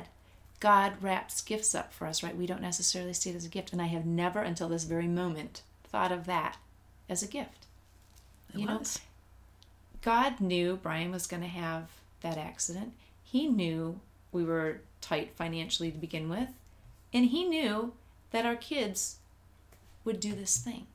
[0.60, 2.36] God wraps gifts up for us, right?
[2.36, 3.72] We don't necessarily see it as a gift.
[3.72, 6.56] And I have never until this very moment thought of that
[7.08, 7.66] as a gift.
[8.52, 8.82] It you know.
[10.02, 11.90] God knew Brian was going to have
[12.20, 12.92] that accident.
[13.22, 14.00] He knew
[14.32, 16.48] we were tight financially to begin with.
[17.12, 17.92] And he knew
[18.30, 19.16] that our kids
[20.04, 20.86] would do this thing.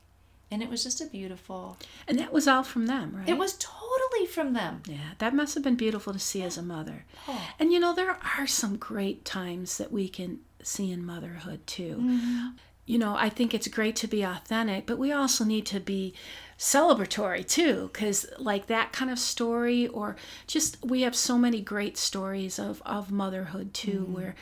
[0.50, 3.28] And it was just a beautiful, And that was all from them, right?
[3.28, 3.93] it was totally
[4.26, 4.82] from them.
[4.86, 7.04] Yeah, that must have been beautiful to see as a mother.
[7.28, 7.50] Oh.
[7.58, 11.96] And you know, there are some great times that we can see in motherhood too.
[12.00, 12.46] Mm-hmm.
[12.86, 16.14] You know, I think it's great to be authentic, but we also need to be
[16.58, 21.96] celebratory too, because like that kind of story, or just we have so many great
[21.96, 24.12] stories of, of motherhood too, mm-hmm.
[24.12, 24.34] where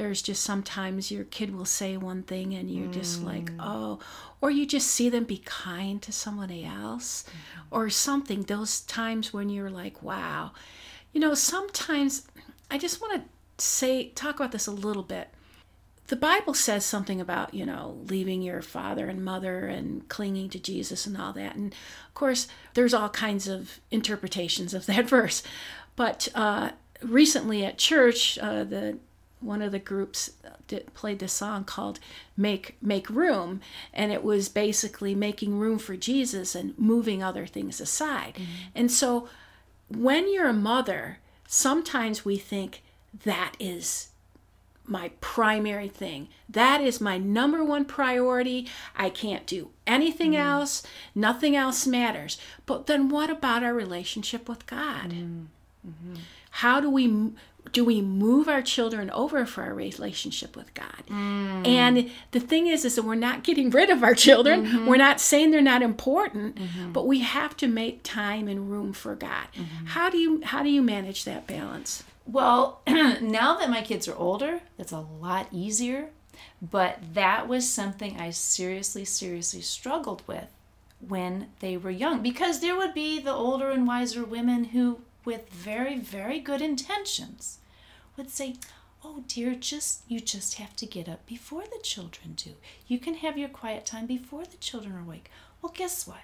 [0.00, 3.98] there's just sometimes your kid will say one thing and you're just like, oh,
[4.40, 7.26] or you just see them be kind to somebody else
[7.70, 8.40] or something.
[8.40, 10.52] Those times when you're like, wow.
[11.12, 12.26] You know, sometimes
[12.70, 15.28] I just want to say, talk about this a little bit.
[16.06, 20.58] The Bible says something about, you know, leaving your father and mother and clinging to
[20.58, 21.56] Jesus and all that.
[21.56, 25.42] And of course, there's all kinds of interpretations of that verse.
[25.94, 26.70] But uh,
[27.02, 28.98] recently at church, uh, the
[29.40, 30.30] one of the groups
[30.68, 31.98] did, played this song called
[32.36, 33.60] "Make Make Room,"
[33.92, 38.34] and it was basically making room for Jesus and moving other things aside.
[38.34, 38.68] Mm-hmm.
[38.74, 39.28] And so,
[39.88, 42.82] when you're a mother, sometimes we think
[43.24, 44.08] that is
[44.90, 46.28] my primary thing.
[46.48, 48.66] That is my number one priority.
[48.96, 50.42] I can't do anything mm-hmm.
[50.42, 50.82] else.
[51.14, 52.38] Nothing else matters.
[52.66, 55.10] But then what about our relationship with God?
[55.10, 56.14] Mm-hmm.
[56.50, 57.32] How do we
[57.72, 61.02] do we move our children over for our relationship with God?
[61.08, 61.66] Mm.
[61.66, 64.66] And the thing is is that we're not getting rid of our children.
[64.66, 64.86] Mm-hmm.
[64.86, 66.92] We're not saying they're not important, mm-hmm.
[66.92, 69.46] but we have to make time and room for God.
[69.54, 69.86] Mm-hmm.
[69.86, 72.04] How do you how do you manage that balance?
[72.26, 76.10] Well, now that my kids are older, it's a lot easier.
[76.62, 80.48] But that was something I seriously, seriously struggled with
[81.00, 85.48] when they were young because there would be the older and wiser women who, with
[85.50, 87.58] very, very good intentions,
[88.20, 88.56] would say,
[89.02, 92.50] Oh dear, just you just have to get up before the children do.
[92.86, 95.30] You can have your quiet time before the children are awake.
[95.62, 96.18] Well, guess what?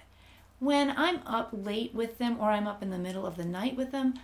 [0.58, 3.76] When I'm up late with them or I'm up in the middle of the night
[3.76, 4.18] with them,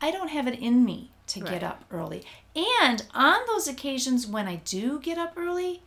[0.00, 1.52] I don't have it in me to Right.
[1.52, 2.22] get up early.
[2.54, 5.82] And on those occasions when I do get up early,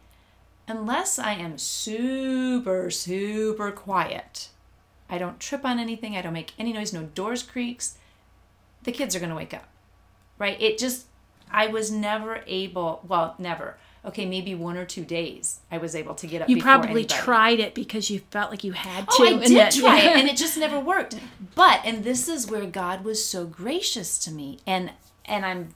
[0.67, 4.49] unless I am super, super quiet,
[5.09, 7.97] I don't trip on anything, I don't make any noise, no doors creaks,
[8.81, 9.67] the kids are going to wake up.
[10.39, 10.59] Right?
[10.61, 11.05] It just,
[11.51, 13.77] I was never able, well, never.
[14.05, 16.49] Okay, maybe one or two days I was able to get up.
[16.49, 17.07] You probably anybody.
[17.07, 19.33] tried it because you felt like you had oh, to.
[19.33, 20.11] Oh, I did try yeah.
[20.11, 21.19] it, and it just never worked.
[21.55, 24.91] But and this is where God was so gracious to me, and
[25.25, 25.73] and I'm,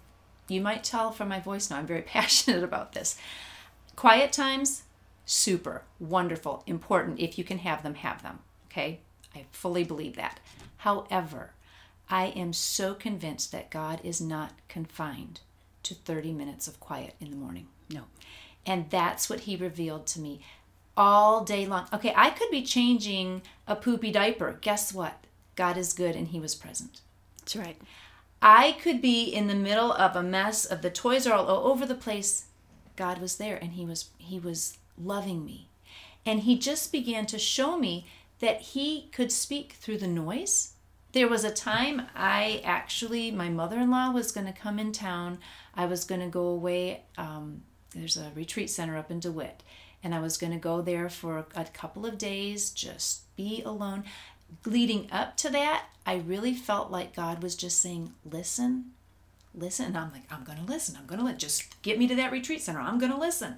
[0.47, 3.17] you might tell from my voice now, I'm very passionate about this.
[3.97, 4.83] Quiet times,
[5.25, 7.19] super wonderful, important.
[7.19, 8.39] If you can have them, have them.
[8.71, 9.01] Okay,
[9.35, 10.39] I fully believe that.
[10.77, 11.51] However,
[12.11, 15.39] I am so convinced that God is not confined
[15.83, 17.67] to 30 minutes of quiet in the morning.
[17.89, 18.03] no.
[18.63, 20.41] And that's what he revealed to me
[20.95, 21.87] all day long.
[21.91, 24.59] Okay, I could be changing a poopy diaper.
[24.61, 25.25] Guess what?
[25.55, 27.01] God is good and he was present.
[27.39, 27.81] That's right.
[28.39, 31.87] I could be in the middle of a mess of the toys are all over
[31.87, 32.45] the place.
[32.95, 35.69] God was there and he was he was loving me.
[36.23, 38.05] And he just began to show me
[38.39, 40.70] that he could speak through the noise.
[41.13, 44.91] There was a time I actually, my mother in law was going to come in
[44.91, 45.39] town.
[45.75, 47.03] I was going to go away.
[47.17, 49.63] Um, there's a retreat center up in DeWitt.
[50.03, 54.03] And I was going to go there for a couple of days, just be alone.
[54.65, 58.91] Leading up to that, I really felt like God was just saying, Listen,
[59.53, 59.87] listen.
[59.87, 60.95] And I'm like, I'm going to listen.
[60.97, 61.39] I'm going to listen.
[61.39, 62.79] Just get me to that retreat center.
[62.79, 63.55] I'm going to listen.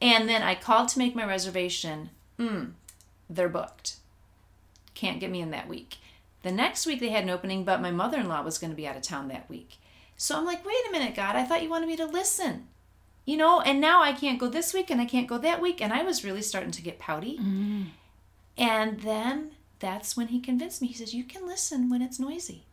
[0.00, 2.10] And then I called to make my reservation.
[2.38, 2.72] Mm,
[3.30, 3.96] they're booked.
[4.94, 5.96] Can't get me in that week.
[6.42, 8.76] The next week they had an opening, but my mother in law was going to
[8.76, 9.78] be out of town that week.
[10.16, 12.68] So I'm like, wait a minute, God, I thought you wanted me to listen.
[13.24, 15.80] You know, and now I can't go this week and I can't go that week.
[15.80, 17.38] And I was really starting to get pouty.
[17.38, 17.82] Mm-hmm.
[18.58, 20.88] And then that's when he convinced me.
[20.88, 22.64] He says, you can listen when it's noisy.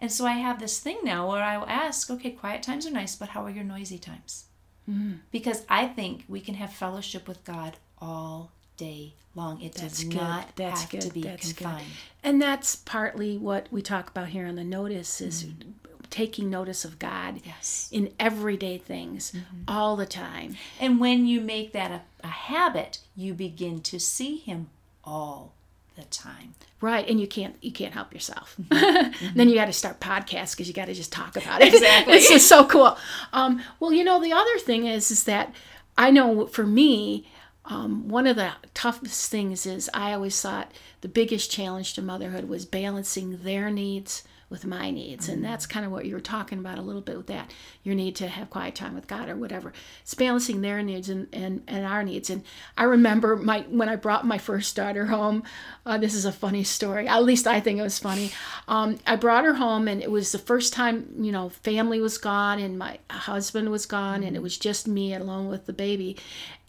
[0.00, 2.90] And so I have this thing now where I will ask, okay, quiet times are
[2.90, 4.44] nice, but how are your noisy times?
[4.88, 5.14] Mm-hmm.
[5.30, 9.62] Because I think we can have fellowship with God all day long.
[9.62, 10.16] It That's does good.
[10.16, 11.00] not That's have good.
[11.02, 11.64] to be That's good.
[11.64, 11.86] confined.
[12.22, 15.70] And that's partly what we talk about here on the notice is mm-hmm.
[16.10, 17.88] taking notice of God Yes.
[17.90, 19.62] in everyday things mm-hmm.
[19.66, 20.56] all the time.
[20.78, 24.68] And when you make that a, a habit, you begin to see him
[25.04, 25.54] all
[25.96, 26.54] the time.
[26.80, 28.56] Right, and you can't you can't help yourself.
[28.60, 29.34] Mm-hmm.
[29.36, 31.74] then you got to start podcasts because you got to just talk about it.
[31.74, 32.14] Exactly.
[32.16, 32.96] it's just so cool.
[33.32, 35.52] Um, well, you know, the other thing is is that
[35.96, 37.26] I know for me,
[37.68, 42.48] um, one of the toughest things is I always thought the biggest challenge to motherhood
[42.48, 46.58] was balancing their needs with my needs, and that's kind of what you were talking
[46.58, 47.52] about a little bit with that.
[47.82, 49.74] Your need to have quiet time with God or whatever.
[50.00, 52.30] It's balancing their needs and, and, and our needs.
[52.30, 52.42] And
[52.76, 55.42] I remember my when I brought my first daughter home.
[55.84, 57.06] Uh, this is a funny story.
[57.06, 58.32] At least I think it was funny.
[58.66, 62.16] Um, I brought her home, and it was the first time you know family was
[62.16, 66.16] gone, and my husband was gone, and it was just me alone with the baby.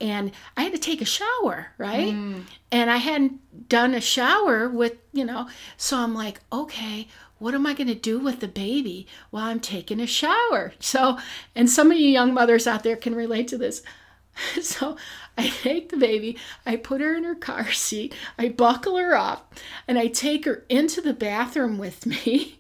[0.02, 2.14] And I had to take a shower, right?
[2.72, 7.08] And I hadn't done a shower with you know, so I'm like, okay
[7.40, 10.74] what am I going to do with the baby while I'm taking a shower?
[10.82, 11.18] So,
[11.56, 13.82] and some of you young mothers out there can relate to this.
[14.62, 14.96] So,
[15.38, 19.56] I take the baby, I put her in her car seat, I buckle her up,
[19.88, 22.60] and I take her into the bathroom with me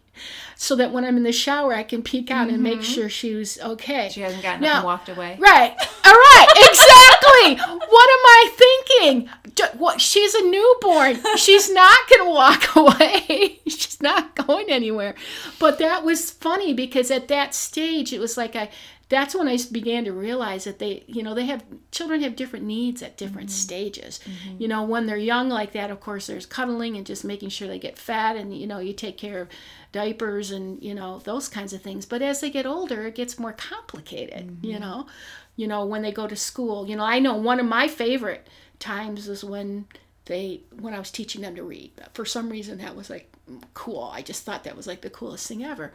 [0.62, 2.82] so that when I'm in the shower, I can peek out and make mm-hmm.
[2.82, 4.10] sure she was okay.
[4.12, 5.38] She hasn't gotten Now- up and walked away.
[5.39, 5.74] Right.
[6.06, 6.48] All right.
[6.69, 7.56] Exactly.
[7.56, 9.30] what am I thinking?
[9.78, 10.02] What?
[10.02, 11.17] She's a newborn.
[11.38, 13.62] She's not going to walk away.
[13.67, 15.15] She's not going anywhere.
[15.60, 18.69] But that was funny because at that stage, it was like I.
[19.10, 22.65] That's when I began to realize that they, you know, they have children have different
[22.65, 23.56] needs at different mm-hmm.
[23.56, 24.19] stages.
[24.24, 24.62] Mm-hmm.
[24.62, 27.67] You know, when they're young like that, of course, there's cuddling and just making sure
[27.67, 29.50] they get fat, and you know, you take care of
[29.91, 32.06] diapers and you know those kinds of things.
[32.06, 34.60] But as they get older, it gets more complicated.
[34.62, 34.82] You mm-hmm.
[34.82, 35.08] know,
[35.56, 36.88] you know when they go to school.
[36.88, 39.88] You know, I know one of my favorite times is when
[40.26, 41.91] they when I was teaching them to read.
[42.13, 43.34] For some reason, that was like
[43.73, 44.12] cool.
[44.13, 45.93] I just thought that was like the coolest thing ever.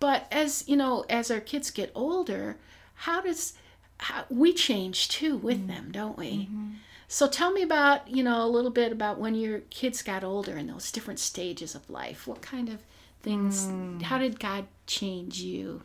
[0.00, 2.56] But as you know, as our kids get older,
[2.94, 3.54] how does
[3.98, 5.68] how, we change too with mm-hmm.
[5.68, 6.46] them, don't we?
[6.46, 6.70] Mm-hmm.
[7.08, 10.56] So tell me about you know a little bit about when your kids got older
[10.56, 12.26] and those different stages of life.
[12.26, 12.78] What kind of
[13.22, 13.66] things?
[13.66, 14.02] Mm.
[14.02, 15.82] How did God change you?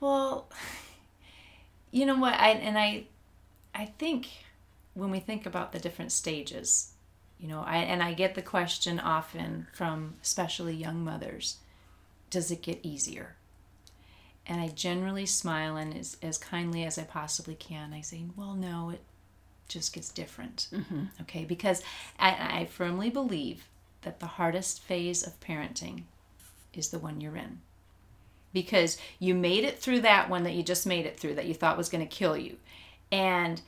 [0.00, 0.48] Well,
[1.90, 2.34] you know what?
[2.34, 3.04] I and I,
[3.74, 4.28] I think
[4.94, 6.93] when we think about the different stages,
[7.44, 11.58] you know, I and I get the question often from especially young mothers,
[12.30, 13.36] does it get easier?
[14.46, 18.54] And I generally smile and as as kindly as I possibly can, I say, well,
[18.54, 19.02] no, it
[19.68, 20.68] just gets different.
[20.72, 21.02] Mm-hmm.
[21.20, 21.82] Okay, because
[22.18, 23.68] I, I firmly believe
[24.00, 26.04] that the hardest phase of parenting
[26.72, 27.60] is the one you're in
[28.54, 31.52] because you made it through that one that you just made it through that you
[31.52, 32.56] thought was going to kill you.
[33.12, 33.60] And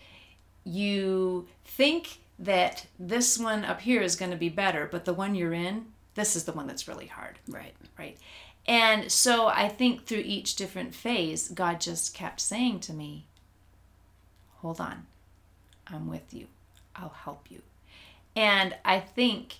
[0.64, 5.34] you think that this one up here is going to be better, but the one
[5.34, 7.38] you're in, this is the one that's really hard.
[7.48, 7.74] Right.
[7.98, 8.18] Right.
[8.66, 13.26] And so I think through each different phase, God just kept saying to me,
[14.60, 15.06] Hold on,
[15.86, 16.46] I'm with you,
[16.96, 17.62] I'll help you.
[18.34, 19.58] And I think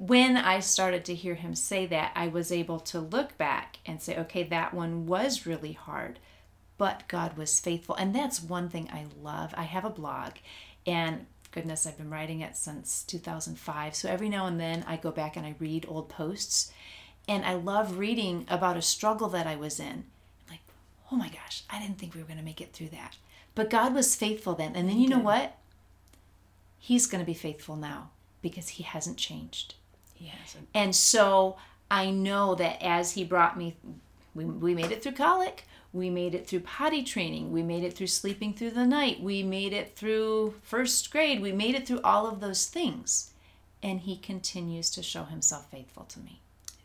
[0.00, 4.00] when I started to hear him say that, I was able to look back and
[4.00, 6.18] say, okay, that one was really hard,
[6.78, 7.94] but God was faithful.
[7.94, 9.54] And that's one thing I love.
[9.56, 10.32] I have a blog,
[10.86, 13.94] and goodness, I've been writing it since 2005.
[13.94, 16.72] So every now and then I go back and I read old posts,
[17.28, 20.04] and I love reading about a struggle that I was in.
[20.46, 20.60] I'm like,
[21.12, 23.16] oh my gosh, I didn't think we were going to make it through that.
[23.54, 24.74] But God was faithful then.
[24.74, 25.56] And then you know what?
[26.78, 28.10] He's going to be faithful now
[28.42, 29.74] because he hasn't changed.
[30.14, 30.68] He hasn't.
[30.74, 31.56] And so
[31.90, 33.76] I know that as he brought me,
[34.34, 37.94] we, we made it through colic, we made it through potty training, we made it
[37.94, 42.00] through sleeping through the night, we made it through first grade, we made it through
[42.02, 43.32] all of those things.
[43.82, 46.40] And he continues to show himself faithful to me.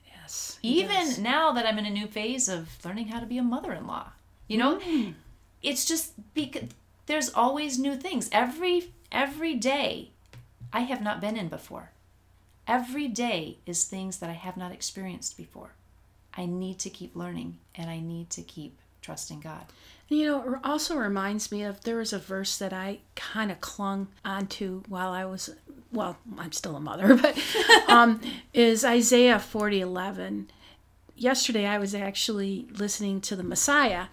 [0.05, 0.57] Yes.
[0.63, 1.19] Even does.
[1.19, 3.85] now that I'm in a new phase of learning how to be a mother in
[3.85, 4.11] law,
[4.47, 5.13] you know, mm.
[5.61, 6.69] it's just because
[7.05, 8.29] there's always new things.
[8.31, 10.11] Every every day
[10.73, 11.91] I have not been in before.
[12.67, 15.73] Every day is things that I have not experienced before.
[16.33, 19.65] I need to keep learning and I need to keep trusting God.
[20.07, 23.61] You know, it also reminds me of there was a verse that I kind of
[23.61, 25.51] clung onto while I was,
[25.91, 27.37] well, I'm still a mother, but
[27.87, 28.19] um,
[28.53, 30.49] is Isaiah 40 11.
[31.15, 34.07] Yesterday I was actually listening to the Messiah,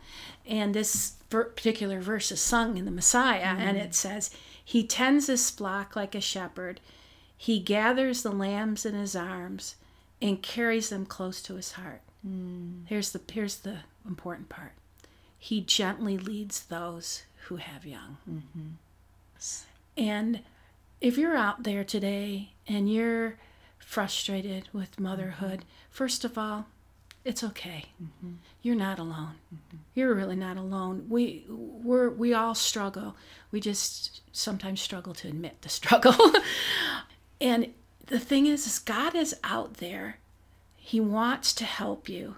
[0.46, 4.30] and this ver- particular verse is sung in the Messiah, and it says,
[4.64, 6.80] He tends his flock like a shepherd,
[7.36, 9.74] he gathers the lambs in his arms
[10.20, 12.02] and carries them close to his heart.
[12.86, 14.74] Here's the here's the important part.
[15.42, 18.18] He gently leads those who have young.
[18.30, 18.68] Mm-hmm.
[19.96, 20.40] And
[21.00, 23.38] if you're out there today and you're
[23.76, 25.90] frustrated with motherhood, mm-hmm.
[25.90, 26.66] first of all,
[27.24, 27.86] it's okay.
[28.00, 28.34] Mm-hmm.
[28.62, 29.34] You're not alone.
[29.96, 31.06] You're really not alone.
[31.08, 33.16] We we're we all struggle.
[33.50, 36.14] We just sometimes struggle to admit the struggle.
[37.40, 37.74] and
[38.06, 40.18] the thing is, is God is out there.
[40.76, 42.36] He wants to help you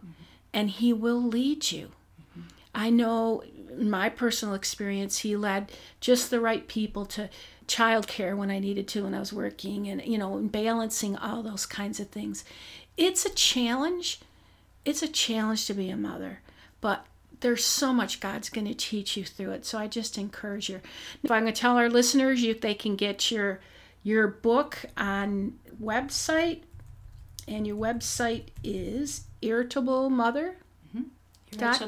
[0.54, 1.90] and he will lead you.
[2.74, 3.42] I know
[3.78, 7.30] in my personal experience, he led just the right people to
[7.66, 11.66] childcare when I needed to when I was working and, you know, balancing all those
[11.66, 12.44] kinds of things.
[12.96, 14.20] It's a challenge.
[14.84, 16.40] It's a challenge to be a mother,
[16.80, 17.06] but
[17.40, 19.66] there's so much God's going to teach you through it.
[19.66, 20.80] So I just encourage you.
[21.22, 23.60] If I'm going to tell our listeners, you they can get your
[24.02, 26.62] your book on website,
[27.48, 30.56] and your website is irritable mother
[31.56, 31.78] Dot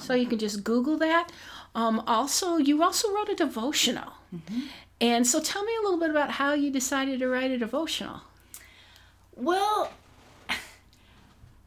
[0.00, 1.30] so you can just Google that.
[1.74, 4.12] Um, also, you also wrote a devotional.
[5.00, 8.22] And so tell me a little bit about how you decided to write a devotional.
[9.36, 9.92] Well,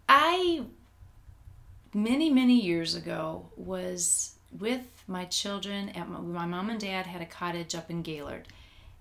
[0.09, 0.63] I
[1.93, 7.21] many many years ago was with my children at my, my mom and dad had
[7.21, 8.47] a cottage up in Gaylord,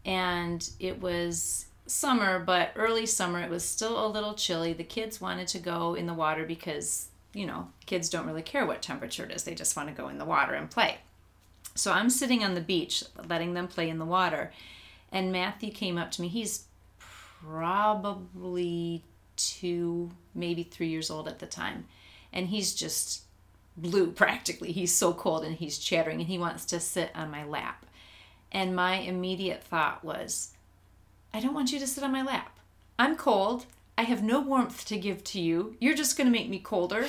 [0.05, 3.41] and it was summer, but early summer.
[3.41, 4.73] It was still a little chilly.
[4.73, 8.67] The kids wanted to go in the water because you know kids don't really care
[8.67, 10.99] what temperature it is; they just want to go in the water and play.
[11.75, 14.53] So I'm sitting on the beach, letting them play in the water,
[15.13, 16.29] and Matthew came up to me.
[16.29, 16.65] He's
[17.43, 19.03] probably
[19.41, 21.87] two, maybe three years old at the time.
[22.33, 23.23] And he's just
[23.77, 24.73] blue practically.
[24.73, 27.87] He's so cold and he's chattering and he wants to sit on my lap.
[28.53, 30.53] And my immediate thought was,
[31.33, 32.59] I don't want you to sit on my lap.
[32.99, 33.67] I'm cold.
[34.01, 35.77] I have no warmth to give to you.
[35.79, 37.07] You're just going to make me colder.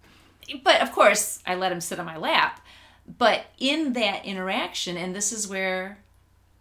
[0.62, 2.60] but of course, I let him sit on my lap.
[3.06, 6.00] But in that interaction, and this is where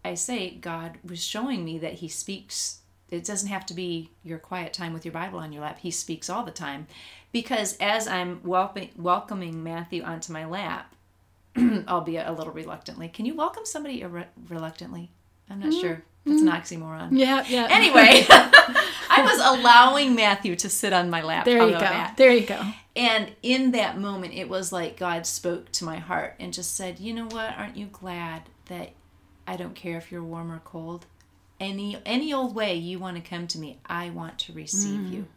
[0.06, 2.80] I say God was showing me that He speaks.
[3.10, 5.80] It doesn't have to be your quiet time with your Bible on your lap.
[5.80, 6.88] He speaks all the time.
[7.34, 10.96] Because as I'm welcoming, welcoming Matthew onto my lap,
[11.58, 15.12] albeit a little reluctantly, can you welcome somebody irre- reluctantly?
[15.50, 15.82] I'm not mm-hmm.
[15.82, 16.04] sure.
[16.26, 16.54] That's an mm.
[16.54, 17.10] oxymoron.
[17.12, 17.68] Yeah, yeah.
[17.70, 21.46] Anyway, I was allowing Matthew to sit on my lap.
[21.46, 21.80] there you go.
[21.80, 22.18] that?
[22.18, 22.62] There you go.
[22.96, 27.00] And in that moment, it was like God spoke to my heart and just said,
[27.00, 27.56] You know what?
[27.58, 28.94] Aren't you glad that
[29.48, 31.06] I don't care if you're warm or cold?
[31.60, 35.12] Any any old way you want to come to me, I want to receive mm.
[35.12, 35.28] you.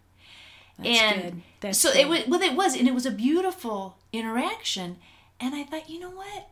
[0.79, 1.43] That's and good.
[1.61, 2.01] That's so good.
[2.01, 4.97] it was well it was and it was a beautiful interaction
[5.39, 6.51] and I thought, you know what?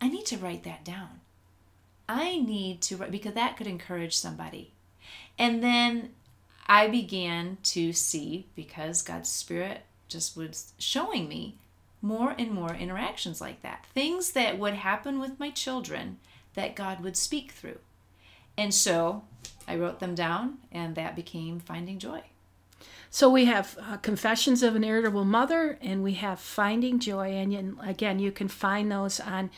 [0.00, 1.21] I need to write that down.
[2.08, 4.72] I need to write because that could encourage somebody.
[5.38, 6.10] And then
[6.66, 11.56] I began to see because God's spirit just was showing me
[12.00, 13.86] more and more interactions like that.
[13.94, 16.18] Things that would happen with my children
[16.54, 17.78] that God would speak through.
[18.58, 19.24] And so
[19.66, 22.22] I wrote them down, and that became Finding Joy.
[23.10, 27.30] So we have uh, Confessions of an Irritable Mother, and we have Finding Joy.
[27.32, 29.50] And again, you can find those on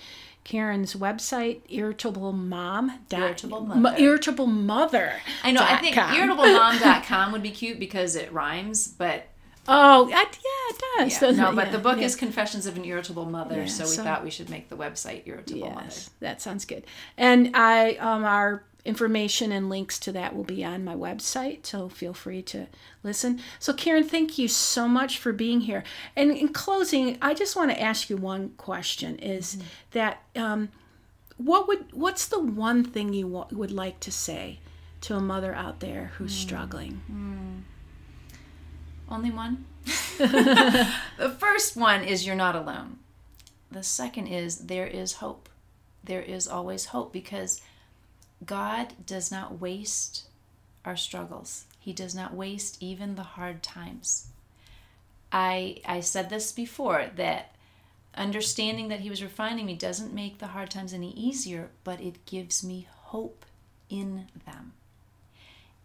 [0.45, 3.01] Karen's website, irritable mom.
[3.11, 3.97] Irritable mother.
[3.99, 5.15] irritable mother.
[5.43, 5.63] I know.
[5.63, 9.27] I think irritablemom.com would be cute because it rhymes, but
[9.67, 11.23] Oh, I, yeah, it does.
[11.23, 11.31] Yeah.
[11.31, 12.05] No, but yeah, the book yeah.
[12.05, 15.23] is Confessions of an Irritable Mother, so we so- thought we should make the website
[15.27, 15.91] Irritable yes, Mother.
[16.21, 16.85] that sounds good.
[17.17, 21.89] And I, um, our information and links to that will be on my website, so
[21.89, 22.67] feel free to
[23.03, 23.41] listen.
[23.59, 25.85] So, Karen, thank you so much for being here.
[26.15, 29.67] And in closing, I just want to ask you one question: Is mm-hmm.
[29.93, 30.69] that um,
[31.37, 34.61] what would what's the one thing you wa- would like to say
[35.03, 36.47] to a mother out there who's hmm.
[36.47, 37.03] struggling?
[37.07, 37.59] Hmm.
[39.09, 39.65] Only one?
[40.19, 42.99] the first one is you're not alone.
[43.71, 45.49] The second is there is hope.
[46.03, 47.61] There is always hope because
[48.45, 50.25] God does not waste
[50.85, 51.65] our struggles.
[51.79, 54.29] He does not waste even the hard times.
[55.33, 57.55] I I said this before that
[58.17, 62.25] understanding that he was refining me doesn't make the hard times any easier, but it
[62.27, 63.45] gives me hope
[63.89, 64.73] in them.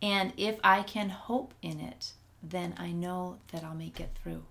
[0.02, 4.44] And if I can hope in it, then I know that I'll make it through.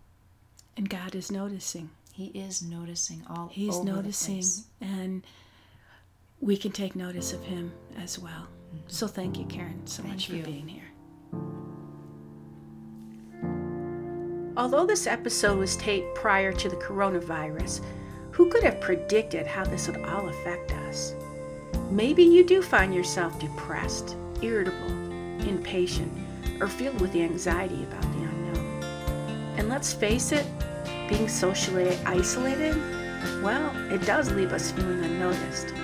[0.77, 1.91] And God is noticing.
[2.13, 4.45] He is noticing all He's noticing,
[4.81, 5.23] and
[6.41, 8.47] we can take notice of him as well.
[8.87, 10.43] So thank you, Karen, so Thank much you.
[10.43, 10.83] for being here.
[14.57, 17.81] Although this episode was taped prior to the coronavirus,
[18.33, 21.15] who could have predicted how this would all affect us?
[21.91, 24.91] Maybe you do find yourself depressed, irritable,
[25.49, 26.13] impatient,
[26.61, 28.83] or filled with anxiety about the unknown.
[29.57, 30.47] And let's face it,
[31.09, 32.75] being socially isolated,
[33.43, 35.75] well, it does leave us feeling unnoticed.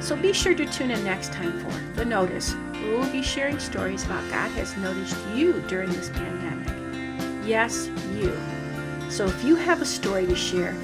[0.00, 3.58] So be sure to tune in next time for The Notice, where we'll be sharing
[3.58, 6.68] stories about God has noticed you during this pandemic.
[7.46, 8.36] Yes, you.
[9.10, 10.76] So if you have a story to share,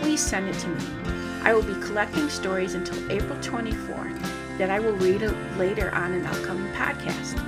[0.00, 0.84] please send it to me.
[1.42, 4.20] I will be collecting stories until April 24th
[4.58, 5.22] that I will read
[5.58, 7.38] later on an upcoming podcast.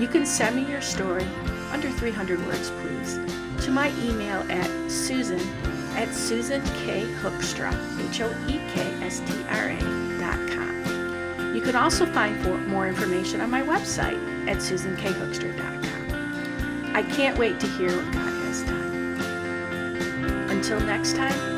[0.00, 1.26] You can send me your story,
[1.70, 3.18] under 300 words please,
[3.64, 5.40] to my email at susan
[5.96, 7.72] at Susan susankhoekstra,
[8.10, 9.78] H-O-E-K-S-T-R-A
[10.18, 10.74] dot com.
[11.54, 14.18] You can also find more information on my website
[14.48, 16.94] at susankhoekstra.com.
[16.94, 18.84] I can't wait to hear what God has done.
[20.50, 21.53] Until next time,